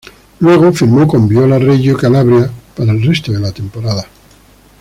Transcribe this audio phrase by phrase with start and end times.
[0.39, 4.03] Luego, firmó con Viola Reggio Calabria para el resto de la temporada.